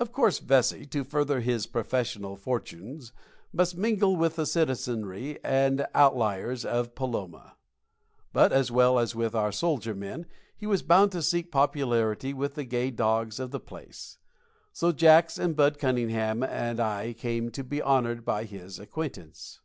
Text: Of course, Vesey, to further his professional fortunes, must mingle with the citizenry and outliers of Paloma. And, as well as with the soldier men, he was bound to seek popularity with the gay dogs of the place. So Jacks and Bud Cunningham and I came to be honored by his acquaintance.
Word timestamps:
Of 0.00 0.12
course, 0.12 0.38
Vesey, 0.38 0.86
to 0.86 1.04
further 1.04 1.40
his 1.42 1.66
professional 1.66 2.36
fortunes, 2.36 3.12
must 3.52 3.76
mingle 3.76 4.16
with 4.16 4.36
the 4.36 4.46
citizenry 4.46 5.38
and 5.44 5.86
outliers 5.94 6.64
of 6.64 6.94
Paloma. 6.94 7.58
And, 8.34 8.50
as 8.50 8.70
well 8.70 8.98
as 8.98 9.14
with 9.14 9.32
the 9.32 9.50
soldier 9.50 9.94
men, 9.94 10.24
he 10.56 10.64
was 10.66 10.80
bound 10.82 11.12
to 11.12 11.20
seek 11.20 11.52
popularity 11.52 12.32
with 12.32 12.54
the 12.54 12.64
gay 12.64 12.90
dogs 12.90 13.38
of 13.38 13.50
the 13.50 13.60
place. 13.60 14.16
So 14.72 14.90
Jacks 14.90 15.36
and 15.36 15.54
Bud 15.54 15.78
Cunningham 15.78 16.42
and 16.42 16.80
I 16.80 17.12
came 17.12 17.50
to 17.50 17.62
be 17.62 17.82
honored 17.82 18.24
by 18.24 18.44
his 18.44 18.78
acquaintance. 18.78 19.60